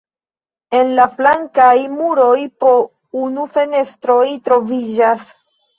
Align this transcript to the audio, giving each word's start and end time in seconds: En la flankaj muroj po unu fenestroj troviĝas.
En 0.77 0.87
la 0.99 1.05
flankaj 1.19 1.75
muroj 1.99 2.33
po 2.65 2.75
unu 3.29 3.47
fenestroj 3.59 4.27
troviĝas. 4.51 5.33